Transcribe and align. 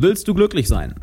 Willst 0.00 0.28
du 0.28 0.34
glücklich 0.34 0.68
sein? 0.68 0.94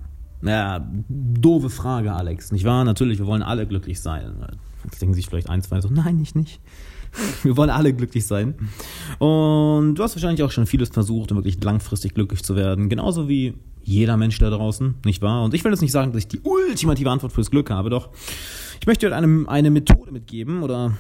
Ja, 0.42 0.90
doofe 1.10 1.70
Frage, 1.70 2.14
Alex. 2.14 2.54
Nicht 2.54 2.64
wahr? 2.64 2.86
Natürlich, 2.86 3.20
wir 3.20 3.28
wollen 3.28 3.44
alle 3.44 3.68
glücklich 3.68 4.00
sein. 4.00 4.48
Jetzt 4.86 5.02
denken 5.02 5.14
sich 5.14 5.28
vielleicht 5.28 5.50
ein, 5.50 5.62
zwei 5.62 5.82
so, 5.82 5.90
nein, 5.90 6.20
ich 6.22 6.34
nicht. 6.34 6.62
Wir 7.44 7.56
wollen 7.56 7.70
alle 7.70 7.94
glücklich 7.94 8.28
sein. 8.28 8.56
Und 9.20 9.96
du 9.96 10.04
hast 10.04 10.16
wahrscheinlich 10.16 10.44
auch 10.44 10.52
schon 10.52 10.66
vieles 10.66 10.90
versucht, 10.90 11.32
um 11.32 11.38
wirklich 11.38 11.64
langfristig 11.64 12.14
glücklich 12.14 12.44
zu 12.44 12.56
werden. 12.56 12.90
Genauso 12.90 13.30
wie 13.30 13.56
jeder 13.84 14.18
Mensch 14.18 14.38
da 14.40 14.50
draußen, 14.50 14.96
nicht 15.06 15.22
wahr? 15.22 15.44
Und 15.44 15.54
ich 15.54 15.64
will 15.64 15.72
jetzt 15.72 15.82
nicht 15.82 15.92
sagen, 15.92 16.12
dass 16.12 16.20
ich 16.20 16.28
die 16.28 16.42
ultimative 16.42 17.10
Antwort 17.10 17.32
fürs 17.32 17.52
Glück 17.52 17.70
habe, 17.70 17.90
doch 17.90 18.10
ich 18.80 18.88
möchte 18.88 19.08
dir 19.08 19.16
eine, 19.16 19.48
eine 19.48 19.72
Methode 19.72 20.12
mitgeben 20.12 20.64
oder, 20.64 20.94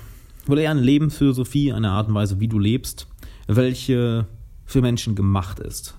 oder 0.48 0.62
eher 0.62 0.71
eine 0.71 0.82
Lebensphilosophie, 0.82 1.73
eine 1.73 1.91
Art 1.91 2.07
und 2.07 2.14
Weise, 2.14 2.39
wie 2.39 2.48
du 2.48 2.59
lebst, 2.59 3.07
welche 3.48 4.27
für 4.66 4.82
Menschen 4.82 5.16
gemacht 5.16 5.59
ist. 5.59 5.96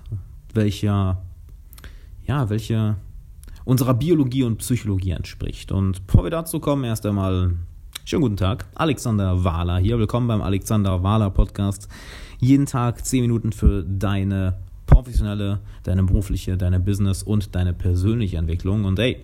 Welcher, 0.53 1.21
ja, 2.27 2.49
welche 2.49 2.97
unserer 3.63 3.93
Biologie 3.93 4.43
und 4.43 4.57
Psychologie 4.57 5.11
entspricht. 5.11 5.71
Und 5.71 6.05
bevor 6.05 6.23
wir 6.23 6.29
dazu 6.29 6.59
kommen, 6.59 6.83
erst 6.83 7.05
einmal 7.05 7.53
schönen 8.05 8.21
guten 8.21 8.37
Tag. 8.37 8.65
Alexander 8.75 9.43
Wahler 9.43 9.77
hier. 9.77 9.97
Willkommen 9.97 10.27
beim 10.27 10.41
Alexander 10.41 11.03
Wahler 11.03 11.29
Podcast. 11.29 11.87
Jeden 12.39 12.65
Tag 12.65 13.05
10 13.05 13.21
Minuten 13.21 13.51
für 13.53 13.83
deine 13.83 14.57
professionelle, 14.85 15.59
deine 15.83 16.03
berufliche, 16.03 16.57
deine 16.57 16.79
Business 16.79 17.23
und 17.23 17.55
deine 17.55 17.73
persönliche 17.73 18.37
Entwicklung. 18.37 18.83
Und 18.83 18.99
hey, 18.99 19.23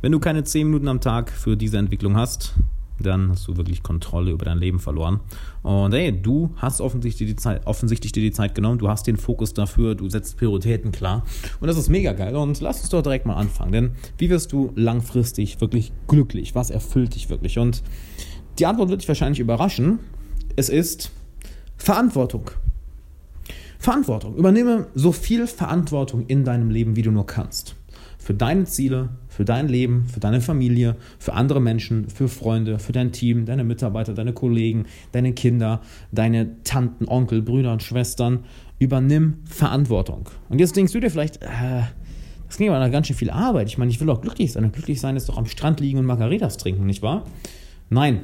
wenn 0.00 0.12
du 0.12 0.20
keine 0.20 0.44
10 0.44 0.68
Minuten 0.68 0.88
am 0.88 1.00
Tag 1.00 1.30
für 1.30 1.56
diese 1.56 1.78
Entwicklung 1.78 2.16
hast, 2.16 2.54
dann 3.00 3.30
hast 3.30 3.46
du 3.46 3.56
wirklich 3.56 3.82
Kontrolle 3.82 4.30
über 4.30 4.44
dein 4.44 4.58
Leben 4.58 4.78
verloren. 4.78 5.20
Und 5.62 5.92
hey, 5.92 6.12
du 6.12 6.50
hast 6.56 6.80
offensichtlich 6.80 7.28
die 7.28 7.36
Zeit, 7.36 7.66
offensichtlich 7.66 8.12
dir 8.12 8.22
die 8.22 8.32
Zeit 8.32 8.54
genommen, 8.54 8.78
du 8.78 8.88
hast 8.88 9.06
den 9.06 9.16
Fokus 9.16 9.54
dafür, 9.54 9.94
du 9.94 10.08
setzt 10.08 10.36
Prioritäten 10.36 10.92
klar. 10.92 11.24
Und 11.60 11.68
das 11.68 11.76
ist 11.76 11.88
mega 11.88 12.12
geil. 12.12 12.36
Und 12.36 12.60
lass 12.60 12.80
uns 12.80 12.88
doch 12.90 13.02
direkt 13.02 13.26
mal 13.26 13.34
anfangen. 13.34 13.72
Denn 13.72 13.90
wie 14.18 14.30
wirst 14.30 14.52
du 14.52 14.72
langfristig 14.74 15.60
wirklich 15.60 15.92
glücklich? 16.06 16.54
Was 16.54 16.70
erfüllt 16.70 17.14
dich 17.14 17.28
wirklich? 17.28 17.58
Und 17.58 17.82
die 18.58 18.66
Antwort 18.66 18.88
wird 18.88 19.02
dich 19.02 19.08
wahrscheinlich 19.08 19.40
überraschen. 19.40 19.98
Es 20.56 20.68
ist 20.68 21.10
Verantwortung. 21.76 22.50
Verantwortung. 23.78 24.34
Übernehme 24.36 24.86
so 24.94 25.12
viel 25.12 25.46
Verantwortung 25.46 26.26
in 26.26 26.44
deinem 26.44 26.70
Leben, 26.70 26.96
wie 26.96 27.02
du 27.02 27.10
nur 27.10 27.26
kannst. 27.26 27.76
Für 28.18 28.34
deine 28.34 28.64
Ziele, 28.64 29.10
für 29.36 29.44
dein 29.44 29.68
Leben, 29.68 30.06
für 30.06 30.18
deine 30.18 30.40
Familie, 30.40 30.96
für 31.18 31.34
andere 31.34 31.60
Menschen, 31.60 32.08
für 32.08 32.26
Freunde, 32.26 32.78
für 32.78 32.92
dein 32.92 33.12
Team, 33.12 33.44
deine 33.44 33.64
Mitarbeiter, 33.64 34.14
deine 34.14 34.32
Kollegen, 34.32 34.86
deine 35.12 35.34
Kinder, 35.34 35.82
deine 36.10 36.62
Tanten, 36.64 37.06
Onkel, 37.06 37.42
Brüder 37.42 37.72
und 37.72 37.82
Schwestern. 37.82 38.44
Übernimm 38.78 39.38
Verantwortung. 39.44 40.30
Und 40.48 40.58
jetzt 40.58 40.74
denkst 40.74 40.92
du 40.92 41.00
dir 41.00 41.10
vielleicht, 41.10 41.42
äh, 41.42 41.82
das 42.46 42.56
klingt 42.56 42.72
aber 42.72 42.88
ganz 42.88 43.08
schön 43.08 43.16
viel 43.16 43.30
Arbeit. 43.30 43.68
Ich 43.68 43.76
meine, 43.76 43.90
ich 43.90 44.00
will 44.00 44.06
doch 44.06 44.22
glücklich 44.22 44.52
sein. 44.52 44.64
Und 44.64 44.72
glücklich 44.72 45.00
sein 45.00 45.16
ist 45.16 45.28
doch 45.28 45.36
am 45.36 45.46
Strand 45.46 45.80
liegen 45.80 45.98
und 45.98 46.06
Margaritas 46.06 46.56
trinken, 46.56 46.86
nicht 46.86 47.02
wahr? 47.02 47.24
Nein. 47.90 48.20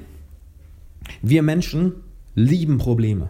Wir 1.21 1.43
Menschen 1.43 1.93
lieben 2.35 2.79
Probleme. 2.79 3.29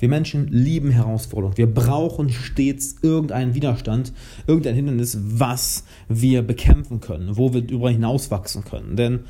Wir 0.00 0.08
Menschen 0.08 0.48
lieben 0.48 0.90
Herausforderungen. 0.90 1.58
Wir 1.58 1.72
brauchen 1.72 2.30
stets 2.30 2.96
irgendeinen 3.02 3.54
Widerstand, 3.54 4.12
irgendein 4.46 4.74
Hindernis, 4.74 5.18
was 5.20 5.84
wir 6.08 6.42
bekämpfen 6.42 7.00
können, 7.00 7.36
wo 7.36 7.52
wir 7.52 7.62
darüber 7.62 7.90
hinauswachsen 7.90 8.64
können. 8.64 8.96
Denn 8.96 9.20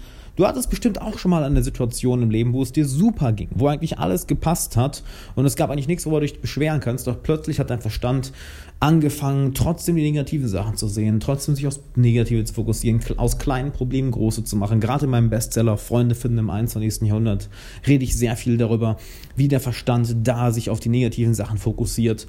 Du 0.41 0.48
hattest 0.48 0.70
bestimmt 0.70 1.02
auch 1.02 1.19
schon 1.19 1.30
mal 1.30 1.44
eine 1.44 1.62
Situation 1.62 2.22
im 2.22 2.30
Leben, 2.30 2.55
wo 2.55 2.62
es 2.62 2.72
dir 2.72 2.86
super 2.86 3.30
ging, 3.34 3.48
wo 3.50 3.66
eigentlich 3.66 3.98
alles 3.98 4.27
gepasst 4.27 4.74
hat 4.74 5.02
und 5.34 5.44
es 5.44 5.55
gab 5.55 5.69
eigentlich 5.69 5.86
nichts, 5.86 6.06
worüber 6.06 6.20
du 6.20 6.28
dich 6.28 6.41
beschweren 6.41 6.80
kannst, 6.80 7.06
doch 7.06 7.22
plötzlich 7.22 7.60
hat 7.60 7.69
dein 7.69 7.82
Verstand 7.82 8.32
angefangen, 8.78 9.52
trotzdem 9.52 9.97
die 9.97 10.02
negativen 10.02 10.48
Sachen 10.48 10.78
zu 10.78 10.88
sehen, 10.88 11.20
trotzdem 11.20 11.56
sich 11.56 11.66
aufs 11.66 11.82
Negative 11.94 12.42
zu 12.42 12.55
fokussieren, 12.55 13.02
aus 13.19 13.36
kleinen 13.36 13.70
Problemen 13.70 14.12
große 14.12 14.42
zu 14.42 14.56
machen. 14.56 14.80
Gerade 14.80 15.05
in 15.05 15.10
meinem 15.10 15.28
Bestseller 15.28 15.77
Freunde 15.77 16.14
finden 16.14 16.38
im 16.38 16.48
21. 16.48 17.06
Jahrhundert 17.06 17.50
rede 17.86 18.04
ich 18.04 18.16
sehr 18.16 18.34
viel 18.34 18.56
darüber, 18.56 18.97
wie 19.36 19.48
der 19.48 19.60
Verstand 19.60 20.16
da 20.22 20.53
sich 20.53 20.70
auf 20.70 20.81
die 20.81 20.88
negativen 20.88 21.34
Sachen 21.34 21.59
fokussiert. 21.59 22.26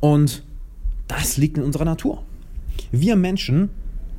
Und 0.00 0.42
das 1.08 1.38
liegt 1.38 1.56
in 1.56 1.64
unserer 1.64 1.86
Natur. 1.86 2.22
Wir 2.92 3.16
Menschen 3.16 3.70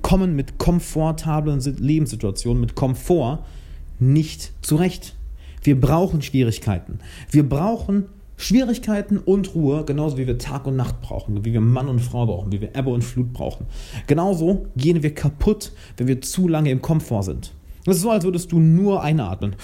kommen 0.07 0.37
mit 0.37 0.57
komfortablen 0.57 1.59
Lebenssituationen, 1.59 2.61
mit 2.61 2.75
Komfort 2.75 3.39
nicht 3.99 4.53
zurecht. 4.61 5.17
Wir 5.63 5.77
brauchen 5.77 6.21
Schwierigkeiten. 6.21 6.99
Wir 7.29 7.47
brauchen 7.47 8.05
Schwierigkeiten 8.37 9.17
und 9.17 9.53
Ruhe, 9.53 9.83
genauso 9.83 10.17
wie 10.17 10.25
wir 10.25 10.37
Tag 10.37 10.65
und 10.65 10.77
Nacht 10.77 11.01
brauchen, 11.01 11.43
wie 11.43 11.51
wir 11.51 11.59
Mann 11.59 11.89
und 11.89 11.99
Frau 11.99 12.25
brauchen, 12.25 12.53
wie 12.53 12.61
wir 12.61 12.73
Ebbe 12.73 12.89
und 12.89 13.03
Flut 13.03 13.33
brauchen. 13.33 13.65
Genauso 14.07 14.67
gehen 14.77 15.03
wir 15.03 15.13
kaputt, 15.13 15.73
wenn 15.97 16.07
wir 16.07 16.21
zu 16.21 16.47
lange 16.47 16.71
im 16.71 16.81
Komfort 16.81 17.23
sind. 17.23 17.51
Es 17.85 17.97
ist 17.97 18.03
so, 18.03 18.11
als 18.11 18.23
würdest 18.23 18.53
du 18.53 18.59
nur 18.59 19.03
einatmen. 19.03 19.57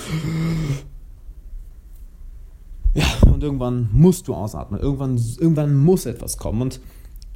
Ja, 2.96 3.06
und 3.32 3.42
irgendwann 3.42 3.88
musst 3.94 4.28
du 4.28 4.34
ausatmen. 4.34 4.82
Irgendwann, 4.82 5.16
irgendwann 5.40 5.74
muss 5.74 6.06
etwas 6.06 6.38
kommen. 6.38 6.62
Und 6.62 6.82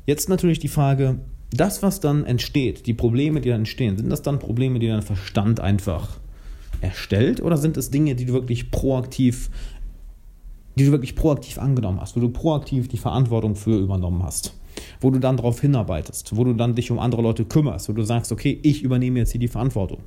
jetzt 0.05 0.27
natürlich 0.27 0.59
die 0.59 0.67
Frage, 0.67 1.19
das, 1.51 1.81
was 1.81 1.99
dann 1.99 2.25
entsteht, 2.25 2.87
die 2.87 2.93
Probleme, 2.93 3.41
die 3.41 3.49
dann 3.49 3.61
entstehen, 3.61 3.97
sind 3.97 4.09
das 4.09 4.21
dann 4.21 4.39
Probleme, 4.39 4.79
die 4.79 4.87
dein 4.87 5.01
Verstand 5.01 5.59
einfach 5.59 6.19
erstellt 6.81 7.41
oder 7.41 7.57
sind 7.57 7.77
es 7.77 7.89
Dinge, 7.89 8.15
die 8.15 8.25
du 8.25 8.33
wirklich 8.33 8.69
proaktiv, 8.69 9.49
die 10.75 10.85
du 10.85 10.91
wirklich 10.91 11.15
proaktiv 11.15 11.57
angenommen 11.57 11.99
hast, 12.01 12.15
wo 12.15 12.19
du 12.19 12.29
proaktiv 12.29 12.87
die 12.87 12.97
Verantwortung 12.97 13.55
für 13.55 13.77
übernommen 13.77 14.23
hast, 14.23 14.53
wo 14.99 15.09
du 15.09 15.19
dann 15.19 15.37
darauf 15.37 15.61
hinarbeitest, 15.61 16.35
wo 16.35 16.43
du 16.43 16.53
dann 16.53 16.75
dich 16.75 16.91
um 16.91 16.99
andere 16.99 17.21
Leute 17.21 17.45
kümmerst, 17.45 17.89
wo 17.89 17.93
du 17.93 18.03
sagst, 18.03 18.31
okay, 18.31 18.59
ich 18.61 18.83
übernehme 18.83 19.19
jetzt 19.19 19.31
hier 19.31 19.41
die 19.41 19.47
Verantwortung. 19.47 19.99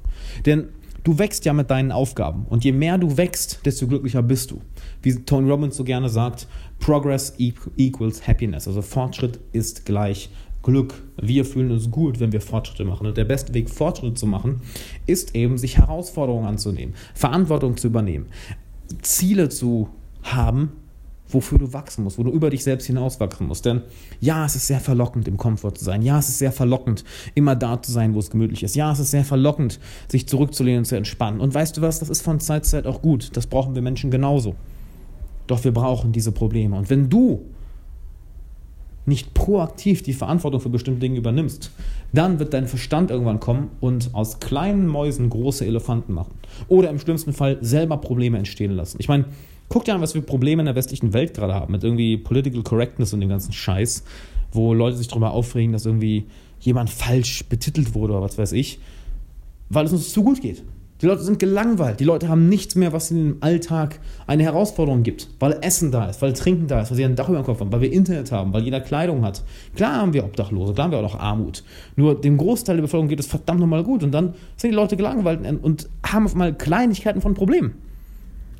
Denn 0.46 0.68
du 1.02 1.18
wächst 1.18 1.44
ja 1.44 1.54
mit 1.54 1.70
deinen 1.70 1.90
Aufgaben 1.90 2.46
und 2.48 2.64
je 2.64 2.72
mehr 2.72 2.98
du 2.98 3.16
wächst, 3.16 3.60
desto 3.64 3.86
glücklicher 3.86 4.22
bist 4.22 4.50
du. 4.50 4.60
Wie 5.02 5.14
Tony 5.14 5.50
Robbins 5.50 5.76
so 5.76 5.84
gerne 5.84 6.08
sagt, 6.08 6.46
Progress 6.78 7.34
equals 7.38 8.26
Happiness, 8.26 8.68
also 8.68 8.82
Fortschritt 8.82 9.40
ist 9.52 9.86
gleich 9.86 10.30
Glück. 10.62 10.94
Wir 11.20 11.44
fühlen 11.44 11.70
uns 11.70 11.90
gut, 11.90 12.20
wenn 12.20 12.32
wir 12.32 12.40
Fortschritte 12.40 12.84
machen. 12.84 13.06
Und 13.06 13.16
der 13.16 13.24
beste 13.24 13.54
Weg, 13.54 13.70
Fortschritte 13.70 14.14
zu 14.14 14.26
machen, 14.26 14.60
ist 15.06 15.34
eben, 15.34 15.58
sich 15.58 15.78
Herausforderungen 15.78 16.46
anzunehmen, 16.46 16.94
Verantwortung 17.14 17.76
zu 17.76 17.86
übernehmen, 17.86 18.26
Ziele 19.02 19.48
zu 19.48 19.88
haben, 20.22 20.72
wofür 21.28 21.58
du 21.58 21.72
wachsen 21.72 22.04
musst, 22.04 22.18
wo 22.18 22.22
du 22.24 22.30
über 22.30 22.50
dich 22.50 22.64
selbst 22.64 22.86
hinaus 22.86 23.20
wachsen 23.20 23.46
musst. 23.46 23.64
Denn 23.64 23.82
ja, 24.20 24.44
es 24.44 24.56
ist 24.56 24.66
sehr 24.66 24.80
verlockend, 24.80 25.28
im 25.28 25.36
Komfort 25.36 25.72
zu 25.76 25.84
sein. 25.84 26.02
Ja, 26.02 26.18
es 26.18 26.28
ist 26.28 26.38
sehr 26.38 26.52
verlockend, 26.52 27.04
immer 27.34 27.56
da 27.56 27.80
zu 27.80 27.92
sein, 27.92 28.14
wo 28.14 28.18
es 28.18 28.30
gemütlich 28.30 28.62
ist. 28.62 28.74
Ja, 28.74 28.92
es 28.92 28.98
ist 28.98 29.12
sehr 29.12 29.24
verlockend, 29.24 29.78
sich 30.08 30.28
zurückzulehnen 30.28 30.80
und 30.80 30.84
zu 30.86 30.96
entspannen. 30.96 31.40
Und 31.40 31.54
weißt 31.54 31.76
du 31.76 31.82
was, 31.82 32.00
das 32.00 32.10
ist 32.10 32.22
von 32.22 32.40
Zeit 32.40 32.64
zu 32.64 32.72
Zeit 32.72 32.86
auch 32.86 33.00
gut. 33.00 33.36
Das 33.36 33.46
brauchen 33.46 33.74
wir 33.74 33.82
Menschen 33.82 34.10
genauso. 34.10 34.56
Doch 35.46 35.64
wir 35.64 35.72
brauchen 35.72 36.12
diese 36.12 36.32
Probleme. 36.32 36.76
Und 36.76 36.90
wenn 36.90 37.08
du 37.08 37.46
nicht 39.10 39.34
proaktiv 39.34 40.02
die 40.02 40.14
Verantwortung 40.14 40.60
für 40.60 40.70
bestimmte 40.70 41.00
Dinge 41.00 41.18
übernimmst, 41.18 41.70
dann 42.12 42.38
wird 42.38 42.54
dein 42.54 42.66
Verstand 42.66 43.10
irgendwann 43.10 43.40
kommen 43.40 43.68
und 43.80 44.14
aus 44.14 44.40
kleinen 44.40 44.86
Mäusen 44.86 45.28
große 45.28 45.66
Elefanten 45.66 46.14
machen. 46.14 46.32
Oder 46.68 46.88
im 46.88 46.98
schlimmsten 46.98 47.34
Fall 47.34 47.58
selber 47.60 47.98
Probleme 47.98 48.38
entstehen 48.38 48.72
lassen. 48.72 48.96
Ich 48.98 49.08
meine, 49.08 49.26
guck 49.68 49.84
dir 49.84 49.94
an, 49.94 50.00
was 50.00 50.14
wir 50.14 50.22
Probleme 50.22 50.62
in 50.62 50.66
der 50.66 50.74
westlichen 50.74 51.12
Welt 51.12 51.34
gerade 51.34 51.54
haben, 51.54 51.72
mit 51.72 51.84
irgendwie 51.84 52.16
Political 52.16 52.62
Correctness 52.62 53.12
und 53.12 53.20
dem 53.20 53.28
ganzen 53.28 53.52
Scheiß, 53.52 54.04
wo 54.52 54.72
Leute 54.72 54.96
sich 54.96 55.08
darüber 55.08 55.32
aufregen, 55.32 55.72
dass 55.72 55.84
irgendwie 55.84 56.24
jemand 56.60 56.88
falsch 56.90 57.44
betitelt 57.48 57.94
wurde 57.94 58.14
oder 58.14 58.22
was 58.22 58.38
weiß 58.38 58.52
ich, 58.52 58.78
weil 59.68 59.86
es 59.86 59.92
uns 59.92 60.12
zu 60.12 60.22
gut 60.22 60.40
geht. 60.40 60.62
Die 61.00 61.06
Leute 61.06 61.22
sind 61.22 61.38
gelangweilt. 61.38 61.98
Die 61.98 62.04
Leute 62.04 62.28
haben 62.28 62.48
nichts 62.48 62.74
mehr, 62.74 62.92
was 62.92 63.10
ihnen 63.10 63.32
im 63.32 63.36
Alltag 63.40 64.00
eine 64.26 64.42
Herausforderung 64.42 65.02
gibt. 65.02 65.28
Weil 65.38 65.56
Essen 65.62 65.90
da 65.90 66.06
ist, 66.06 66.20
weil 66.20 66.34
Trinken 66.34 66.66
da 66.66 66.82
ist, 66.82 66.90
weil 66.90 66.96
sie 66.96 67.04
ein 67.04 67.16
Dach 67.16 67.28
über 67.28 67.38
dem 67.38 67.44
Kopf 67.44 67.60
haben, 67.60 67.72
weil 67.72 67.80
wir 67.80 67.92
Internet 67.92 68.30
haben, 68.32 68.52
weil 68.52 68.62
jeder 68.62 68.80
Kleidung 68.80 69.24
hat. 69.24 69.42
Klar 69.74 69.96
haben 69.96 70.12
wir 70.12 70.24
Obdachlose, 70.24 70.74
klar 70.74 70.84
haben 70.84 70.92
wir 70.92 70.98
auch 70.98 71.14
noch 71.14 71.18
Armut. 71.18 71.64
Nur 71.96 72.20
dem 72.20 72.36
Großteil 72.36 72.76
der 72.76 72.82
Bevölkerung 72.82 73.08
geht 73.08 73.20
es 73.20 73.26
verdammt 73.26 73.60
nochmal 73.60 73.82
gut. 73.82 74.02
Und 74.02 74.12
dann 74.12 74.34
sind 74.56 74.70
die 74.70 74.76
Leute 74.76 74.96
gelangweilt 74.96 75.40
und 75.62 75.88
haben 76.04 76.26
auf 76.26 76.32
einmal 76.32 76.54
Kleinigkeiten 76.54 77.22
von 77.22 77.32
Problemen. 77.32 77.76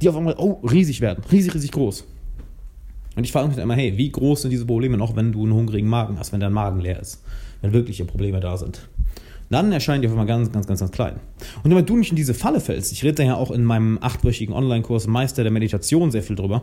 Die 0.01 0.09
auf 0.09 0.17
einmal, 0.17 0.35
oh, 0.39 0.61
riesig 0.67 1.03
werden. 1.03 1.23
Riesig, 1.31 1.55
riesig 1.55 1.73
groß. 1.73 2.07
Und 3.17 3.25
ich 3.25 3.33
frage 3.33 3.49
mich 3.49 3.59
immer, 3.59 3.75
hey, 3.75 3.99
wie 3.99 4.11
groß 4.11 4.43
sind 4.43 4.51
diese 4.51 4.65
Probleme 4.65 4.97
noch, 4.97 5.15
wenn 5.15 5.33
du 5.33 5.43
einen 5.43 5.53
hungrigen 5.53 5.89
Magen 5.89 6.19
hast, 6.19 6.33
wenn 6.33 6.41
dein 6.41 6.55
Magen 6.55 6.81
leer 6.81 7.01
ist? 7.01 7.23
Wenn 7.61 7.75
wirkliche 7.75 8.07
Probleme 8.07 8.41
da 8.41 8.57
sind 8.57 8.89
dann 9.51 9.73
erscheinen 9.73 10.01
die 10.01 10.09
auf 10.09 10.13
einmal 10.13 10.27
ganz, 10.27 10.51
ganz, 10.53 10.67
ganz, 10.67 10.81
ganz 10.81 10.93
klein. 10.93 11.17
Und 11.63 11.71
damit 11.71 11.89
du 11.89 11.97
nicht 11.97 12.11
in 12.11 12.17
diese 12.17 12.35
Falle 12.35 12.61
fällst, 12.61 12.93
ich 12.93 13.03
rede 13.03 13.15
da 13.15 13.23
ja 13.25 13.35
auch 13.35 13.51
in 13.51 13.65
meinem 13.65 13.99
achtwöchigen 14.01 14.55
Online-Kurs 14.55 15.07
Meister 15.09 15.43
der 15.43 15.53
Meditation 15.53 16.11
sehr 16.11 16.23
viel 16.23 16.37
drüber, 16.37 16.63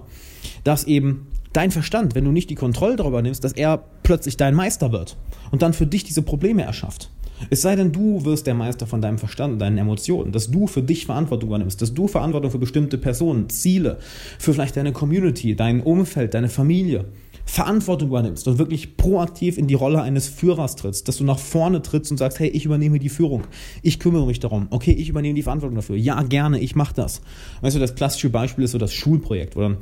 dass 0.64 0.86
eben 0.86 1.28
dein 1.54 1.72
Verstand, 1.72 2.16
wenn 2.16 2.24
du 2.24 2.32
nicht 2.32 2.50
die 2.50 2.56
Kontrolle 2.56 2.96
darüber 2.96 3.22
nimmst, 3.22 3.44
dass 3.44 3.52
er 3.52 3.84
plötzlich 4.04 4.38
dein 4.38 4.56
Meister 4.56 4.92
wird 4.92 5.18
und 5.52 5.62
dann 5.62 5.74
für 5.74 5.86
dich 5.86 6.06
diese 6.06 6.22
Probleme 6.22 6.64
erschafft. 6.64 7.10
Es 7.50 7.62
sei 7.62 7.76
denn, 7.76 7.92
du 7.92 8.26
wirst 8.26 8.48
der 8.48 8.56
Meister 8.56 8.88
von 8.88 9.02
deinem 9.02 9.20
Verstand, 9.20 9.62
deinen 9.62 9.78
Emotionen, 9.78 10.32
dass 10.32 10.50
du 10.50 10.66
für 10.66 10.82
dich 10.82 11.06
Verantwortung 11.06 11.50
übernimmst, 11.50 11.82
dass 11.82 11.94
du 11.94 12.08
Verantwortung 12.08 12.52
für 12.52 12.58
bestimmte 12.58 12.98
Personen, 12.98 13.50
Ziele, 13.50 14.00
für 14.40 14.54
vielleicht 14.54 14.76
deine 14.76 14.92
Community, 14.92 15.56
dein 15.56 15.82
Umfeld, 15.82 16.34
deine 16.34 16.50
Familie, 16.50 17.06
Verantwortung 17.48 18.10
übernimmst 18.10 18.48
und 18.48 18.60
wirklich 18.60 18.98
proaktiv 18.98 19.58
in 19.58 19.68
die 19.68 19.74
Rolle 19.74 20.02
eines 20.02 20.28
Führers 20.28 20.76
trittst, 20.76 21.08
dass 21.08 21.18
du 21.18 21.24
nach 21.24 21.40
vorne 21.40 21.82
trittst 21.82 22.12
und 22.12 22.18
sagst, 22.18 22.40
hey, 22.40 22.50
ich 22.50 22.66
übernehme 22.66 23.00
die 23.00 23.10
Führung, 23.10 23.44
ich 23.82 24.00
kümmere 24.00 24.28
mich 24.28 24.40
darum, 24.40 24.68
okay, 24.70 24.92
ich 24.92 25.08
übernehme 25.08 25.34
die 25.34 25.44
Verantwortung 25.44 25.78
dafür, 25.78 25.96
ja, 25.96 26.22
gerne, 26.24 26.60
ich 26.60 26.76
mache 26.76 26.94
das. 26.94 27.22
Weißt 27.62 27.76
du, 27.76 27.80
das 27.80 27.96
klassische 27.96 28.30
Beispiel 28.30 28.66
ist 28.66 28.72
so 28.72 28.78
das 28.78 28.94
Schulprojekt, 28.94 29.56
wo 29.56 29.62
dann 29.62 29.78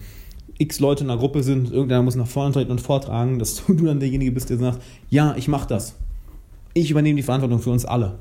x 0.60 0.80
Leute 0.80 1.04
in 1.04 1.10
einer 1.10 1.20
Gruppe 1.20 1.42
sind, 1.42 1.72
irgendeiner 1.72 2.04
muss 2.04 2.16
nach 2.16 2.28
vorne 2.28 2.54
treten 2.54 2.72
und 2.72 2.82
vortragen, 2.82 3.40
dass 3.40 3.66
du 3.66 3.74
dann 3.74 4.00
derjenige 4.00 4.32
bist, 4.32 4.52
der 4.52 4.58
sagt, 4.58 4.82
ja, 5.10 5.36
ich 5.36 5.48
mache 5.48 5.68
das. 5.68 5.96
Ich 6.76 6.92
übernehme 6.92 7.18
die 7.18 7.24
Verantwortung 7.24 7.60
für 7.60 7.72
uns 7.72 7.84
alle. 7.84 8.20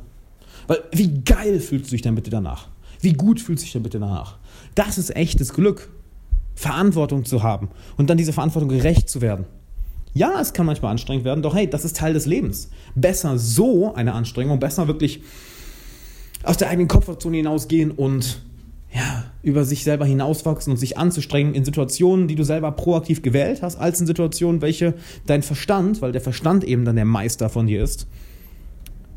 Weil 0.67 0.79
wie 0.93 1.21
geil 1.23 1.61
fühlst 1.61 1.89
du 1.89 1.91
dich 1.91 2.03
dann 2.03 2.15
bitte 2.15 2.31
danach? 2.31 2.69
Wie 3.01 3.13
gut 3.13 3.41
fühlst 3.41 3.63
du 3.63 3.67
dich 3.67 3.73
dann 3.75 3.83
bitte 3.83 4.01
danach? 4.01 4.39
Das 4.75 4.97
ist 4.97 5.15
echtes 5.15 5.53
Glück. 5.53 5.91
Verantwortung 6.55 7.25
zu 7.25 7.43
haben 7.43 7.69
und 7.97 8.11
dann 8.11 8.19
diese 8.19 8.33
Verantwortung 8.33 8.69
gerecht 8.69 9.09
zu 9.09 9.21
werden. 9.21 9.47
Ja, 10.13 10.41
es 10.41 10.53
kann 10.53 10.67
manchmal 10.67 10.93
anstrengend 10.93 11.25
werden, 11.25 11.43
doch 11.43 11.57
hey, 11.57 11.69
das 11.69 11.85
ist 11.85 11.97
Teil 11.97 12.15
des 12.15 12.27
Lebens. 12.27 12.71
Besser 12.95 13.37
so 13.39 13.95
eine 13.95 14.13
Anstrengung, 14.13 14.61
besser 14.61 14.87
wirklich 14.87 15.23
aus 16.45 16.57
der 16.57 16.69
eigenen 16.69 16.89
Komfortzone 16.89 17.39
hinausgehen 17.39 17.91
und 17.91 18.41
ja, 18.95 19.25
über 19.43 19.65
sich 19.65 19.83
selber 19.83 20.07
hinauswachsen 20.07 20.73
und 20.73 20.77
sich 20.77 20.97
anzustrengen 20.97 21.53
in 21.53 21.65
Situationen, 21.65 22.29
die 22.29 22.37
du 22.37 22.45
selber 22.45 22.71
proaktiv 22.71 23.23
gewählt 23.23 23.61
hast, 23.61 23.75
als 23.75 24.01
in 24.01 24.07
Situationen, 24.07 24.63
welche 24.63 24.95
dein 25.27 25.43
Verstand, 25.43 26.01
weil 26.01 26.13
der 26.13 26.21
Verstand 26.21 26.63
eben 26.63 26.85
dann 26.85 26.95
der 26.95 27.05
Meister 27.05 27.49
von 27.49 27.67
dir 27.67 27.83
ist, 27.83 28.07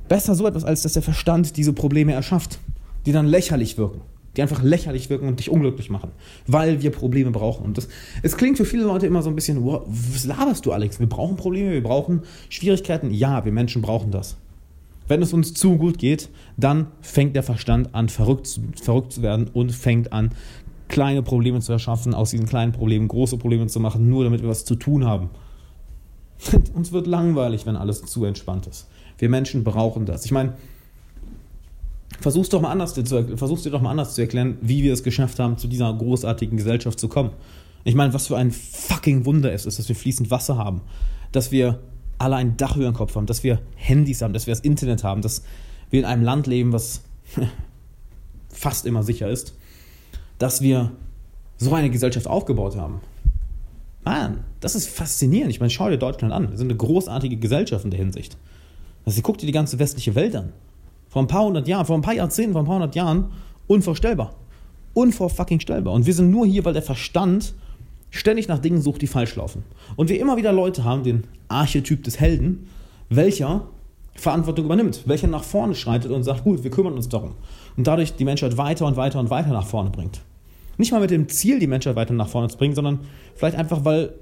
besser 0.08 0.34
so 0.34 0.48
etwas, 0.48 0.64
als 0.64 0.82
dass 0.82 0.94
der 0.94 1.04
Verstand 1.04 1.58
diese 1.58 1.74
Probleme 1.74 2.14
erschafft, 2.14 2.58
die 3.06 3.12
dann 3.12 3.28
lächerlich 3.28 3.78
wirken 3.78 4.02
die 4.38 4.42
einfach 4.44 4.62
lächerlich 4.62 5.10
wirken 5.10 5.28
und 5.28 5.40
dich 5.40 5.50
unglücklich 5.50 5.90
machen, 5.90 6.12
weil 6.46 6.82
wir 6.82 6.92
Probleme 6.92 7.32
brauchen. 7.32 7.66
Und 7.66 7.78
das, 7.78 7.90
es 8.22 8.38
klingt 8.38 8.58
für 8.58 8.66
viele 8.66 8.84
Leute 8.84 9.08
immer 9.08 9.24
so 9.24 9.30
ein 9.30 9.36
bisschen, 9.36 9.66
was 9.66 10.26
laberst 10.26 10.66
du, 10.66 10.72
Alex? 10.72 11.00
Wir 11.00 11.10
brauchen 11.10 11.36
Probleme, 11.36 11.72
wir 11.72 11.84
brauchen 11.84 12.22
Schwierigkeiten. 12.50 13.12
Ja, 13.12 13.44
wir 13.44 13.52
Menschen 13.52 13.82
brauchen 13.82 14.12
das. 14.12 14.38
Wenn 15.08 15.22
es 15.22 15.34
uns 15.34 15.54
zu 15.54 15.78
gut 15.78 15.98
geht, 15.98 16.30
dann 16.56 16.88
fängt 17.02 17.36
der 17.36 17.44
Verstand 17.44 17.96
an, 17.96 18.10
verrückt, 18.10 18.60
verrückt 18.82 19.14
zu 19.14 19.22
werden 19.22 19.50
und 19.52 19.72
fängt 19.72 20.14
an, 20.14 20.32
kleine 20.88 21.24
Probleme 21.24 21.60
zu 21.60 21.72
erschaffen, 21.72 22.14
aus 22.14 22.32
diesen 22.32 22.46
kleinen 22.46 22.72
Problemen 22.72 23.08
große 23.08 23.38
Probleme 23.38 23.68
zu 23.68 23.80
machen, 23.80 24.10
nur 24.10 24.24
damit 24.24 24.42
wir 24.42 24.50
was 24.50 24.66
zu 24.66 24.76
tun 24.76 25.06
haben. 25.06 25.30
uns 26.76 26.92
wird 26.92 27.08
langweilig, 27.08 27.66
wenn 27.66 27.76
alles 27.76 28.04
zu 28.04 28.24
entspannt 28.26 28.68
ist. 28.68 28.88
Wir 29.18 29.30
Menschen 29.30 29.64
brauchen 29.64 30.06
das. 30.06 30.26
Ich 30.26 30.32
meine, 30.32 30.54
Versuch's 32.20 32.50
doch 32.50 32.62
mal 32.62 32.72
anders 32.72 32.94
zu, 32.94 33.38
versuch's 33.38 33.64
dir 33.64 33.70
doch 33.70 33.82
mal 33.82 33.92
anders 33.92 34.16
zu 34.16 34.22
erklären, 34.22 34.58
wie 34.62 34.84
wir 34.84 34.94
es 34.94 35.04
geschafft 35.04 35.40
haben, 35.40 35.58
zu 35.58 35.68
dieser 35.68 35.94
großartigen 35.94 36.58
Gesellschaft 36.58 37.00
zu 37.00 37.08
kommen. 37.08 37.32
Ich 37.84 37.96
meine, 37.96 38.14
was 38.14 38.28
für 38.28 38.38
ein 38.38 38.52
fucking 38.52 39.26
Wunder 39.26 39.54
es 39.54 39.66
ist, 39.66 39.80
dass 39.80 39.88
wir 39.88 39.96
fließend 39.96 40.32
Wasser 40.32 40.58
haben, 40.58 40.82
dass 41.32 41.52
wir 41.52 41.80
alle 42.18 42.36
ein 42.36 42.58
Dach 42.58 42.76
über 42.76 42.86
dem 42.86 42.94
Kopf 42.94 43.16
haben, 43.16 43.28
dass 43.28 43.44
wir 43.44 43.62
Handys 43.76 44.22
haben, 44.22 44.34
dass 44.34 44.48
wir 44.48 44.52
das 44.54 44.62
Internet 44.62 45.04
haben, 45.04 45.22
dass 45.22 45.44
wir 45.90 46.00
in 46.00 46.06
einem 46.06 46.24
Land 46.24 46.48
leben, 46.48 46.74
was 46.74 47.02
fast 48.50 48.86
immer 48.86 49.04
sicher 49.04 49.30
ist, 49.30 49.56
dass 50.40 50.62
wir 50.62 50.92
so 51.58 51.74
eine 51.74 51.90
Gesellschaft 51.90 52.28
aufgebaut 52.28 52.76
haben. 52.76 53.02
Mann, 54.04 54.44
das 54.60 54.76
ist 54.76 54.90
faszinierend. 54.90 55.52
Ich 55.52 55.60
meine, 55.60 55.70
schau 55.70 55.90
dir 55.90 55.98
Deutschland 55.98 56.34
an. 56.34 56.50
Wir 56.50 56.58
sind 56.58 56.70
eine 56.70 56.78
großartige 56.78 57.38
Gesellschaft 57.38 57.84
in 57.84 57.92
der 57.92 58.00
Hinsicht. 58.00 58.38
Also, 59.06 59.22
guck 59.22 59.38
dir 59.38 59.46
die 59.46 59.52
ganze 59.52 59.80
westliche 59.80 60.16
Welt 60.16 60.36
an. 60.36 60.54
Vor 61.10 61.22
ein 61.22 61.28
paar 61.28 61.44
hundert 61.44 61.68
Jahren, 61.68 61.86
vor 61.86 61.98
ein 61.98 62.02
paar 62.02 62.14
Jahrzehnten, 62.14 62.54
vor 62.54 62.62
ein 62.62 62.66
paar 62.66 62.76
hundert 62.76 62.96
Jahren 62.96 63.32
unvorstellbar. 63.68 64.36
Unvorfucking 64.94 65.60
stellbar. 65.60 65.94
Und 65.94 66.06
wir 66.06 66.14
sind 66.14 66.32
nur 66.32 66.46
hier, 66.46 66.66
weil 66.66 66.74
der 66.74 66.82
Verstand 66.82 67.54
ständig 68.10 68.48
nach 68.48 68.60
Dingen 68.60 68.82
sucht, 68.82 69.02
die 69.02 69.08
falsch 69.08 69.36
laufen. 69.36 69.64
Und 69.96 70.10
wir 70.10 70.20
immer 70.20 70.38
wieder 70.38 70.52
Leute 70.52 70.84
haben, 70.84 71.04
den 71.04 71.26
Archetyp 71.50 72.04
des 72.04 72.20
Helden, 72.20 72.68
welcher 73.10 73.68
Verantwortung 74.16 74.66
übernimmt, 74.66 75.04
welcher 75.06 75.28
nach 75.28 75.44
vorne 75.44 75.76
schreitet 75.76 76.12
und 76.12 76.24
sagt, 76.24 76.44
gut, 76.44 76.64
wir 76.64 76.72
kümmern 76.72 76.94
uns 76.94 77.08
darum. 77.08 77.34
Und 77.76 77.86
dadurch 77.86 78.16
die 78.16 78.26
Menschheit 78.26 78.58
weiter 78.58 78.86
und 78.86 78.98
weiter 78.98 79.20
und 79.20 79.30
weiter 79.30 79.50
nach 79.50 79.68
vorne 79.68 79.92
bringt. 79.92 80.22
Nicht 80.78 80.92
mal 80.92 81.02
mit 81.02 81.12
dem 81.12 81.30
Ziel, 81.30 81.60
die 81.60 81.68
Menschheit 81.68 81.96
weiter 81.96 82.14
nach 82.14 82.28
vorne 82.28 82.50
zu 82.50 82.58
bringen, 82.58 82.76
sondern 82.76 83.00
vielleicht 83.36 83.58
einfach, 83.58 83.86
weil 83.86 84.14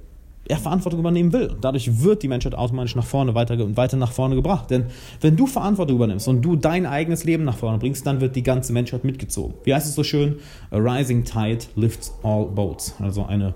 er 0.47 0.57
Verantwortung 0.57 0.99
übernehmen 0.99 1.33
will. 1.33 1.47
Und 1.47 1.63
dadurch 1.63 2.03
wird 2.03 2.23
die 2.23 2.27
Menschheit 2.27 2.55
automatisch 2.55 2.95
nach 2.95 3.05
vorne 3.05 3.33
weiter 3.35 3.53
und 3.63 3.77
weiter 3.77 3.97
nach 3.97 4.11
vorne 4.11 4.35
gebracht. 4.35 4.69
Denn 4.69 4.85
wenn 5.21 5.35
du 5.35 5.47
Verantwortung 5.47 5.97
übernimmst 5.97 6.27
und 6.27 6.41
du 6.41 6.55
dein 6.55 6.85
eigenes 6.85 7.23
Leben 7.23 7.43
nach 7.43 7.57
vorne 7.57 7.79
bringst, 7.79 8.05
dann 8.05 8.21
wird 8.21 8.35
die 8.35 8.43
ganze 8.43 8.73
Menschheit 8.73 9.03
mitgezogen. 9.03 9.55
Wie 9.63 9.73
heißt 9.73 9.87
es 9.87 9.95
so 9.95 10.03
schön? 10.03 10.37
A 10.71 10.77
rising 10.77 11.23
tide 11.23 11.65
lifts 11.75 12.13
all 12.23 12.45
boats. 12.45 12.95
Also 12.99 13.25
eine, 13.25 13.55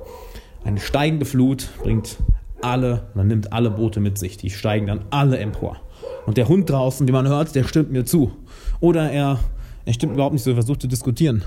eine 0.63 0.79
steigende 0.79 1.25
Flut 1.25 1.69
bringt 1.83 2.17
alle, 2.61 3.07
man 3.13 3.27
nimmt 3.27 3.53
alle 3.53 3.69
Boote 3.69 3.99
mit 3.99 4.17
sich. 4.17 4.37
Die 4.37 4.49
steigen 4.49 4.87
dann 4.87 5.05
alle 5.11 5.37
empor. 5.37 5.77
Und 6.25 6.37
der 6.37 6.47
Hund 6.47 6.69
draußen, 6.69 7.05
den 7.05 7.13
man 7.13 7.27
hört, 7.27 7.55
der 7.55 7.63
stimmt 7.63 7.91
mir 7.91 8.05
zu. 8.05 8.31
Oder 8.79 9.11
er, 9.11 9.39
er 9.85 9.93
stimmt 9.93 10.13
überhaupt 10.13 10.33
nicht 10.33 10.43
so, 10.43 10.51
er 10.51 10.55
versucht 10.55 10.81
zu 10.81 10.87
diskutieren. 10.87 11.43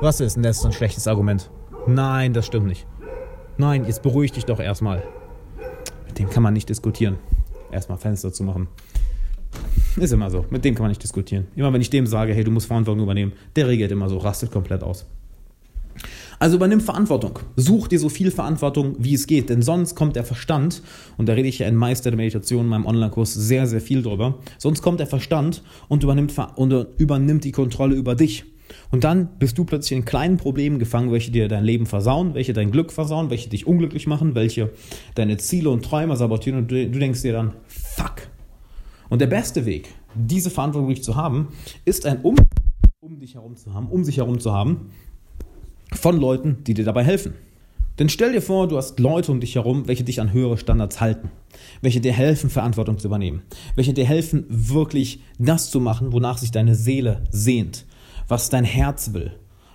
Was 0.00 0.20
ist 0.20 0.34
denn 0.34 0.42
das 0.42 0.60
so 0.60 0.68
ein 0.68 0.72
schlechtes 0.72 1.08
Argument? 1.08 1.50
Nein, 1.86 2.32
das 2.32 2.46
stimmt 2.46 2.66
nicht. 2.66 2.86
Nein, 3.60 3.84
jetzt 3.86 4.02
beruhig 4.02 4.30
dich 4.30 4.44
doch 4.44 4.60
erstmal. 4.60 5.02
Mit 6.06 6.18
dem 6.20 6.30
kann 6.30 6.44
man 6.44 6.54
nicht 6.54 6.68
diskutieren. 6.68 7.16
Erstmal 7.72 7.98
Fenster 7.98 8.32
zu 8.32 8.44
machen. 8.44 8.68
Ist 9.96 10.12
immer 10.12 10.30
so. 10.30 10.46
Mit 10.50 10.64
dem 10.64 10.76
kann 10.76 10.84
man 10.84 10.90
nicht 10.90 11.02
diskutieren. 11.02 11.48
Immer 11.56 11.72
wenn 11.72 11.80
ich 11.80 11.90
dem 11.90 12.06
sage, 12.06 12.32
hey, 12.32 12.44
du 12.44 12.52
musst 12.52 12.68
Verantwortung 12.68 13.02
übernehmen, 13.02 13.32
der 13.56 13.66
reagiert 13.66 13.90
immer 13.90 14.08
so, 14.08 14.18
rastet 14.18 14.52
komplett 14.52 14.84
aus. 14.84 15.06
Also 16.38 16.54
übernimm 16.54 16.80
Verantwortung. 16.80 17.40
Such 17.56 17.88
dir 17.88 17.98
so 17.98 18.08
viel 18.08 18.30
Verantwortung, 18.30 18.94
wie 19.00 19.14
es 19.14 19.26
geht, 19.26 19.50
denn 19.50 19.60
sonst 19.60 19.96
kommt 19.96 20.14
der 20.14 20.22
Verstand, 20.22 20.82
und 21.16 21.28
da 21.28 21.32
rede 21.32 21.48
ich 21.48 21.58
ja 21.58 21.66
in 21.66 21.74
Meister 21.74 22.12
der 22.12 22.16
Meditation 22.16 22.60
in 22.60 22.68
meinem 22.68 22.86
Online-Kurs 22.86 23.34
sehr, 23.34 23.66
sehr 23.66 23.80
viel 23.80 24.02
drüber, 24.02 24.38
sonst 24.56 24.82
kommt 24.82 25.00
der 25.00 25.08
Verstand 25.08 25.64
und 25.88 26.04
übernimmt, 26.04 26.32
und 26.54 26.86
übernimmt 26.96 27.42
die 27.42 27.50
Kontrolle 27.50 27.96
über 27.96 28.14
dich. 28.14 28.44
Und 28.90 29.04
dann 29.04 29.28
bist 29.38 29.58
du 29.58 29.64
plötzlich 29.64 29.96
in 29.96 30.04
kleinen 30.04 30.36
Problemen 30.36 30.78
gefangen, 30.78 31.12
welche 31.12 31.30
dir 31.30 31.48
dein 31.48 31.64
Leben 31.64 31.86
versauen, 31.86 32.34
welche 32.34 32.52
dein 32.52 32.70
Glück 32.70 32.92
versauen, 32.92 33.30
welche 33.30 33.48
dich 33.48 33.66
unglücklich 33.66 34.06
machen, 34.06 34.34
welche 34.34 34.70
deine 35.14 35.36
Ziele 35.36 35.70
und 35.70 35.84
Träume 35.84 36.16
sabotieren 36.16 36.60
und 36.60 36.70
du, 36.70 36.88
denkst 36.88 37.22
dir 37.22 37.32
dann, 37.32 37.54
fuck. 37.66 38.28
Und 39.08 39.20
der 39.20 39.26
beste 39.26 39.66
Weg, 39.66 39.94
diese 40.14 40.50
Verantwortung 40.50 41.00
zu 41.02 41.16
haben, 41.16 41.48
ist 41.84 42.06
ein 42.06 42.20
Um, 42.22 42.36
um 43.00 43.18
dich 43.18 43.34
herum 43.34 43.56
zu 43.56 43.72
haben, 43.72 43.88
um 43.88 44.04
sich 44.04 44.18
herum 44.18 44.38
zu 44.38 44.52
haben, 44.52 44.90
von 45.92 46.18
Leuten, 46.18 46.58
die 46.64 46.74
dir 46.74 46.84
dabei 46.84 47.04
helfen. 47.04 47.34
Denn 47.98 48.08
stell 48.08 48.32
dir 48.32 48.42
vor, 48.42 48.68
du 48.68 48.76
hast 48.76 49.00
Leute 49.00 49.32
um 49.32 49.40
dich 49.40 49.56
herum, 49.56 49.88
welche 49.88 50.04
dich 50.04 50.20
an 50.20 50.32
höhere 50.32 50.56
Standards 50.56 51.00
halten, 51.00 51.30
welche 51.80 52.00
dir 52.00 52.12
helfen, 52.12 52.48
Verantwortung 52.48 52.98
zu 52.98 53.08
übernehmen, 53.08 53.42
welche 53.74 53.92
dir 53.92 54.04
helfen, 54.04 54.44
wirklich 54.48 55.20
das 55.38 55.70
zu 55.70 55.80
machen, 55.80 56.12
wonach 56.12 56.38
sich 56.38 56.52
deine 56.52 56.76
Seele 56.76 57.24
sehnt, 57.30 57.86
was 58.28 58.50
dein 58.50 58.64
Herz 58.64 59.12
will, 59.12 59.32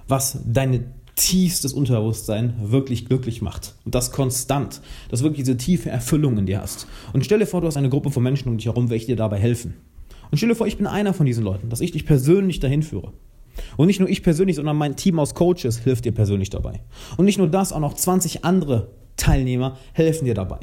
was 0.07 0.39
dein 0.45 0.93
tiefstes 1.15 1.73
Unterbewusstsein 1.73 2.55
wirklich 2.59 3.05
glücklich 3.05 3.41
macht. 3.41 3.75
Und 3.85 3.93
das 3.93 4.11
konstant, 4.11 4.81
dass 5.09 5.21
wirklich 5.21 5.43
diese 5.43 5.57
tiefe 5.57 5.89
Erfüllung 5.89 6.37
in 6.37 6.45
dir 6.45 6.61
hast. 6.61 6.87
Und 7.13 7.23
stell 7.25 7.39
dir 7.39 7.45
vor, 7.45 7.61
du 7.61 7.67
hast 7.67 7.77
eine 7.77 7.89
Gruppe 7.89 8.09
von 8.09 8.23
Menschen 8.23 8.49
um 8.49 8.57
dich 8.57 8.65
herum, 8.65 8.89
welche 8.89 9.07
dir 9.07 9.15
dabei 9.15 9.39
helfen. 9.39 9.75
Und 10.31 10.37
stell 10.37 10.49
dir 10.49 10.55
vor, 10.55 10.67
ich 10.67 10.77
bin 10.77 10.87
einer 10.87 11.13
von 11.13 11.25
diesen 11.25 11.43
Leuten, 11.43 11.69
dass 11.69 11.81
ich 11.81 11.91
dich 11.91 12.05
persönlich 12.05 12.59
dahin 12.59 12.81
führe. 12.81 13.13
Und 13.77 13.87
nicht 13.87 13.99
nur 13.99 14.09
ich 14.09 14.23
persönlich, 14.23 14.55
sondern 14.55 14.77
mein 14.77 14.95
Team 14.95 15.19
aus 15.19 15.35
Coaches 15.35 15.77
hilft 15.79 16.05
dir 16.05 16.11
persönlich 16.11 16.49
dabei. 16.49 16.81
Und 17.17 17.25
nicht 17.25 17.37
nur 17.37 17.47
das, 17.47 17.71
auch 17.71 17.79
noch 17.79 17.93
20 17.93 18.43
andere 18.43 18.89
Teilnehmer 19.15 19.77
helfen 19.93 20.25
dir 20.25 20.33
dabei. 20.33 20.59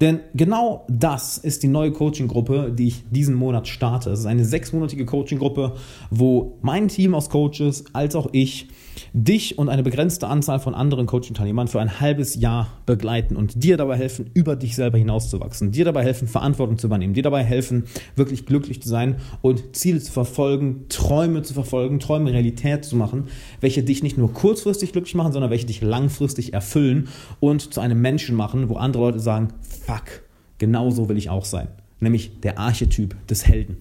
Denn 0.00 0.20
genau 0.34 0.84
das 0.88 1.38
ist 1.38 1.62
die 1.62 1.68
neue 1.68 1.92
Coaching-Gruppe, 1.92 2.72
die 2.76 2.88
ich 2.88 3.04
diesen 3.10 3.34
Monat 3.34 3.68
starte. 3.68 4.10
Es 4.10 4.20
ist 4.20 4.26
eine 4.26 4.44
sechsmonatige 4.44 5.06
Coaching-Gruppe, 5.06 5.74
wo 6.10 6.58
mein 6.62 6.88
Team 6.88 7.14
aus 7.14 7.30
Coaches 7.30 7.84
als 7.92 8.14
auch 8.14 8.28
ich 8.32 8.68
dich 9.12 9.58
und 9.58 9.68
eine 9.68 9.82
begrenzte 9.82 10.28
Anzahl 10.28 10.60
von 10.60 10.74
anderen 10.74 11.06
Coaching-Teilnehmern 11.06 11.68
für 11.68 11.80
ein 11.80 12.00
halbes 12.00 12.34
Jahr 12.34 12.68
begleiten 12.86 13.36
und 13.36 13.62
dir 13.62 13.76
dabei 13.76 13.96
helfen, 13.96 14.30
über 14.34 14.56
dich 14.56 14.74
selber 14.74 14.98
hinauszuwachsen, 14.98 15.72
dir 15.72 15.84
dabei 15.84 16.04
helfen, 16.04 16.28
Verantwortung 16.28 16.78
zu 16.78 16.86
übernehmen, 16.86 17.14
dir 17.14 17.22
dabei 17.22 17.44
helfen, 17.44 17.84
wirklich 18.16 18.46
glücklich 18.46 18.82
zu 18.82 18.88
sein 18.88 19.16
und 19.42 19.76
Ziele 19.76 20.00
zu 20.00 20.12
verfolgen, 20.12 20.86
Träume 20.88 21.42
zu 21.42 21.54
verfolgen, 21.54 22.00
Träume 22.00 22.32
Realität 22.32 22.84
zu 22.84 22.96
machen, 22.96 23.28
welche 23.60 23.82
dich 23.82 24.02
nicht 24.02 24.18
nur 24.18 24.32
kurzfristig 24.32 24.92
glücklich 24.92 25.14
machen, 25.14 25.32
sondern 25.32 25.50
welche 25.50 25.66
dich 25.66 25.80
langfristig 25.80 26.54
erfüllen 26.54 27.08
und 27.40 27.72
zu 27.74 27.80
einem 27.80 28.00
Menschen 28.00 28.36
machen, 28.36 28.68
wo 28.68 28.76
andere 28.76 29.04
Leute 29.04 29.20
sagen, 29.20 29.48
fuck, 29.62 30.22
genau 30.58 30.90
so 30.90 31.08
will 31.08 31.16
ich 31.16 31.30
auch 31.30 31.44
sein. 31.44 31.68
Nämlich 32.00 32.40
der 32.40 32.58
Archetyp 32.58 33.16
des 33.26 33.46
Helden. 33.46 33.76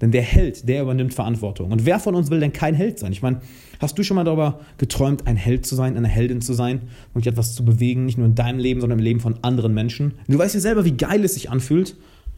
Denn 0.00 0.12
der 0.12 0.22
Held, 0.22 0.68
der 0.68 0.82
übernimmt 0.82 1.14
Verantwortung. 1.14 1.72
Und 1.72 1.84
wer 1.84 2.00
von 2.00 2.14
uns 2.14 2.30
will 2.30 2.40
denn 2.40 2.52
kein 2.52 2.74
Held 2.74 2.98
sein? 2.98 3.12
Ich 3.12 3.22
meine, 3.22 3.40
hast 3.80 3.98
du 3.98 4.02
schon 4.02 4.14
mal 4.14 4.24
darüber 4.24 4.60
geträumt, 4.78 5.26
ein 5.26 5.36
Held 5.36 5.66
zu 5.66 5.74
sein, 5.74 5.96
eine 5.96 6.08
Heldin 6.08 6.40
zu 6.40 6.54
sein 6.54 6.82
und 7.12 7.26
etwas 7.26 7.54
zu 7.54 7.64
bewegen, 7.64 8.06
nicht 8.06 8.16
nur 8.16 8.26
in 8.26 8.34
deinem 8.34 8.58
Leben, 8.58 8.80
sondern 8.80 8.98
im 8.98 9.04
Leben 9.04 9.20
von 9.20 9.42
anderen 9.42 9.74
Menschen? 9.74 10.14
Du 10.28 10.38
weißt 10.38 10.54
ja 10.54 10.60
selber, 10.60 10.84
wie 10.84 10.96
geil 10.96 11.24
es 11.24 11.34
sich 11.34 11.50
anfühlt, 11.50 11.96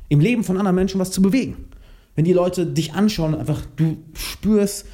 im 0.08 0.20
Leben 0.20 0.44
von 0.44 0.56
anderen 0.56 0.76
Menschen 0.76 1.00
was 1.00 1.10
zu 1.10 1.22
bewegen. 1.22 1.56
Wenn 2.16 2.24
die 2.24 2.32
Leute 2.32 2.66
dich 2.66 2.94
anschauen, 2.94 3.34
einfach 3.34 3.62
du 3.76 3.96
spürst 4.14 4.86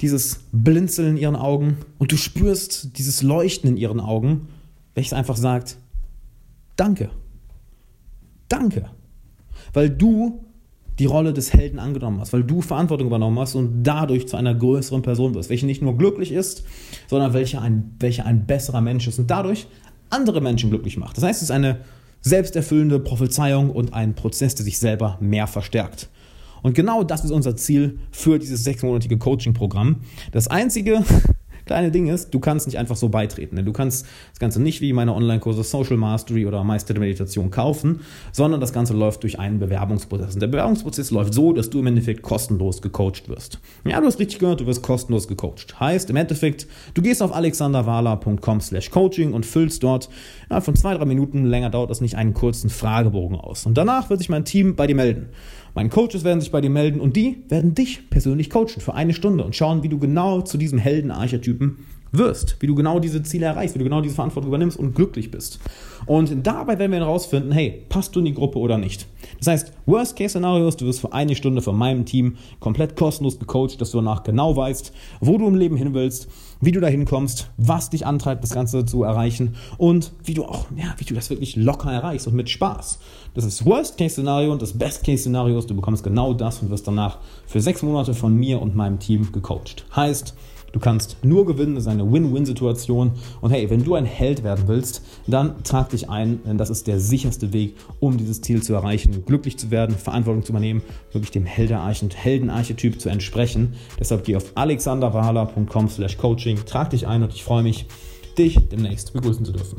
dieses 0.00 0.40
Blinzeln 0.52 1.10
in 1.10 1.16
ihren 1.16 1.36
Augen 1.36 1.78
und 1.98 2.12
du 2.12 2.16
spürst 2.16 2.98
dieses 2.98 3.22
Leuchten 3.22 3.68
in 3.70 3.76
ihren 3.76 4.00
Augen, 4.00 4.48
welches 4.94 5.12
einfach 5.12 5.36
sagt, 5.36 5.76
Danke. 6.76 7.10
Danke. 8.48 8.90
Weil 9.72 9.90
du 9.90 10.43
die 10.98 11.06
Rolle 11.06 11.32
des 11.32 11.52
Helden 11.52 11.78
angenommen 11.78 12.20
hast, 12.20 12.32
weil 12.32 12.44
du 12.44 12.60
Verantwortung 12.60 13.08
übernommen 13.08 13.38
hast 13.38 13.54
und 13.54 13.82
dadurch 13.82 14.28
zu 14.28 14.36
einer 14.36 14.54
größeren 14.54 15.02
Person 15.02 15.34
wirst, 15.34 15.50
welche 15.50 15.66
nicht 15.66 15.82
nur 15.82 15.98
glücklich 15.98 16.32
ist, 16.32 16.64
sondern 17.08 17.32
welche 17.32 17.60
ein, 17.60 17.94
welche 17.98 18.24
ein 18.24 18.46
besserer 18.46 18.80
Mensch 18.80 19.08
ist 19.08 19.18
und 19.18 19.30
dadurch 19.30 19.66
andere 20.10 20.40
Menschen 20.40 20.70
glücklich 20.70 20.96
macht. 20.96 21.16
Das 21.16 21.24
heißt, 21.24 21.38
es 21.38 21.48
ist 21.48 21.50
eine 21.50 21.80
selbsterfüllende 22.20 23.00
Prophezeiung 23.00 23.70
und 23.70 23.92
ein 23.92 24.14
Prozess, 24.14 24.54
der 24.54 24.64
sich 24.64 24.78
selber 24.78 25.18
mehr 25.20 25.46
verstärkt. 25.46 26.08
Und 26.62 26.74
genau 26.74 27.04
das 27.04 27.24
ist 27.24 27.30
unser 27.30 27.56
Ziel 27.56 27.98
für 28.10 28.38
dieses 28.38 28.64
sechsmonatige 28.64 29.18
Coaching-Programm. 29.18 29.96
Das 30.32 30.48
Einzige, 30.48 31.04
kleine 31.66 31.90
Ding 31.90 32.08
ist, 32.08 32.32
du 32.32 32.40
kannst 32.40 32.66
nicht 32.66 32.78
einfach 32.78 32.96
so 32.96 33.08
beitreten. 33.08 33.64
Du 33.64 33.72
kannst 33.72 34.06
das 34.30 34.38
Ganze 34.38 34.60
nicht 34.60 34.80
wie 34.80 34.92
meine 34.92 35.14
Online-Kurse 35.14 35.62
Social 35.62 35.96
Mastery 35.96 36.46
oder 36.46 36.62
Meister 36.64 36.94
der 36.94 37.00
Meditation 37.00 37.50
kaufen, 37.50 38.00
sondern 38.32 38.60
das 38.60 38.72
Ganze 38.72 38.94
läuft 38.94 39.22
durch 39.22 39.38
einen 39.38 39.58
Bewerbungsprozess. 39.58 40.34
Und 40.34 40.40
der 40.40 40.48
Bewerbungsprozess 40.48 41.10
läuft 41.10 41.34
so, 41.34 41.52
dass 41.52 41.70
du 41.70 41.80
im 41.80 41.86
Endeffekt 41.86 42.22
kostenlos 42.22 42.82
gecoacht 42.82 43.28
wirst. 43.28 43.60
Ja, 43.84 44.00
du 44.00 44.06
hast 44.06 44.18
richtig 44.18 44.38
gehört, 44.38 44.60
du 44.60 44.66
wirst 44.66 44.82
kostenlos 44.82 45.28
gecoacht. 45.28 45.78
Heißt 45.80 46.10
im 46.10 46.16
Endeffekt, 46.16 46.66
du 46.94 47.02
gehst 47.02 47.22
auf 47.22 47.34
alexanderwala.com 47.34 48.60
slash 48.60 48.90
coaching 48.90 49.32
und 49.32 49.46
füllst 49.46 49.82
dort 49.82 50.08
ja, 50.50 50.60
von 50.60 50.76
zwei, 50.76 50.94
drei 50.94 51.04
Minuten, 51.04 51.44
länger 51.44 51.70
dauert 51.70 51.90
das 51.90 52.00
nicht, 52.00 52.16
einen 52.16 52.34
kurzen 52.34 52.70
Fragebogen 52.70 53.38
aus. 53.38 53.66
Und 53.66 53.78
danach 53.78 54.10
wird 54.10 54.20
sich 54.20 54.28
mein 54.28 54.44
Team 54.44 54.76
bei 54.76 54.86
dir 54.86 54.96
melden. 54.96 55.28
Meine 55.74 55.88
Coaches 55.88 56.22
werden 56.22 56.40
sich 56.40 56.52
bei 56.52 56.60
dir 56.60 56.70
melden 56.70 57.00
und 57.00 57.16
die 57.16 57.42
werden 57.48 57.74
dich 57.74 58.08
persönlich 58.08 58.48
coachen 58.48 58.80
für 58.80 58.94
eine 58.94 59.12
Stunde 59.12 59.44
und 59.44 59.56
schauen, 59.56 59.82
wie 59.82 59.88
du 59.88 59.98
genau 59.98 60.40
zu 60.40 60.56
diesem 60.56 60.78
Heldenarchetypen 60.78 61.78
wirst, 62.18 62.56
wie 62.60 62.66
du 62.66 62.74
genau 62.74 63.00
diese 63.00 63.22
Ziele 63.22 63.46
erreichst, 63.46 63.74
wie 63.74 63.78
du 63.78 63.84
genau 63.84 64.00
diese 64.00 64.14
Verantwortung 64.14 64.48
übernimmst 64.48 64.78
und 64.78 64.94
glücklich 64.94 65.30
bist. 65.30 65.60
Und 66.06 66.46
dabei 66.46 66.78
werden 66.78 66.92
wir 66.92 67.00
herausfinden, 67.00 67.52
hey, 67.52 67.84
passt 67.88 68.14
du 68.14 68.18
in 68.18 68.26
die 68.26 68.34
Gruppe 68.34 68.58
oder 68.58 68.78
nicht. 68.78 69.06
Das 69.38 69.48
heißt, 69.48 69.72
Worst 69.86 70.16
Case 70.16 70.30
Szenarios, 70.30 70.76
du 70.76 70.86
wirst 70.86 71.00
für 71.00 71.12
eine 71.12 71.34
Stunde 71.34 71.62
von 71.62 71.76
meinem 71.76 72.04
Team 72.04 72.36
komplett 72.60 72.96
kostenlos 72.96 73.38
gecoacht, 73.38 73.80
dass 73.80 73.90
du 73.90 73.98
danach 73.98 74.22
genau 74.22 74.56
weißt, 74.56 74.92
wo 75.20 75.38
du 75.38 75.46
im 75.46 75.54
Leben 75.54 75.76
hin 75.76 75.94
willst, 75.94 76.28
wie 76.60 76.72
du 76.72 76.80
dahin 76.80 77.04
kommst, 77.04 77.50
was 77.56 77.90
dich 77.90 78.06
antreibt, 78.06 78.42
das 78.42 78.54
Ganze 78.54 78.84
zu 78.84 79.02
erreichen 79.02 79.56
und 79.78 80.12
wie 80.24 80.34
du 80.34 80.44
auch, 80.44 80.66
ja, 80.76 80.94
wie 80.98 81.04
du 81.04 81.14
das 81.14 81.30
wirklich 81.30 81.56
locker 81.56 81.92
erreichst 81.92 82.26
und 82.26 82.34
mit 82.34 82.50
Spaß. 82.50 82.98
Das 83.34 83.44
ist 83.44 83.66
Worst 83.66 83.98
Case 83.98 84.14
Szenario 84.14 84.52
und 84.52 84.62
das 84.62 84.72
Best 84.72 85.04
Case 85.04 85.22
Szenario 85.22 85.58
ist, 85.58 85.70
du 85.70 85.74
bekommst 85.74 86.04
genau 86.04 86.34
das 86.34 86.60
und 86.60 86.70
wirst 86.70 86.86
danach 86.86 87.18
für 87.46 87.60
sechs 87.60 87.82
Monate 87.82 88.14
von 88.14 88.34
mir 88.34 88.60
und 88.60 88.74
meinem 88.74 88.98
Team 88.98 89.32
gecoacht. 89.32 89.86
Heißt, 89.94 90.34
Du 90.74 90.80
kannst 90.80 91.18
nur 91.22 91.46
gewinnen, 91.46 91.76
das 91.76 91.84
ist 91.84 91.88
eine 91.88 92.12
Win-Win-Situation. 92.12 93.12
Und 93.40 93.50
hey, 93.52 93.70
wenn 93.70 93.84
du 93.84 93.94
ein 93.94 94.04
Held 94.04 94.42
werden 94.42 94.64
willst, 94.66 95.04
dann 95.28 95.62
trag 95.62 95.90
dich 95.90 96.10
ein, 96.10 96.40
denn 96.44 96.58
das 96.58 96.68
ist 96.68 96.88
der 96.88 96.98
sicherste 96.98 97.52
Weg, 97.52 97.76
um 98.00 98.16
dieses 98.16 98.40
Ziel 98.40 98.60
zu 98.60 98.74
erreichen, 98.74 99.24
glücklich 99.24 99.56
zu 99.56 99.70
werden, 99.70 99.94
Verantwortung 99.94 100.42
zu 100.42 100.50
übernehmen, 100.50 100.82
wirklich 101.12 101.30
dem 101.30 101.46
Heldenarchetyp 101.46 103.00
zu 103.00 103.08
entsprechen. 103.08 103.74
Deshalb 104.00 104.24
geh 104.24 104.34
auf 104.34 104.50
alexanderwahler.com 104.56 105.88
slash 105.88 106.16
coaching, 106.18 106.58
trag 106.66 106.90
dich 106.90 107.06
ein 107.06 107.22
und 107.22 107.32
ich 107.32 107.44
freue 107.44 107.62
mich, 107.62 107.86
dich 108.36 108.58
demnächst 108.68 109.12
begrüßen 109.12 109.44
zu 109.44 109.52
dürfen. 109.52 109.78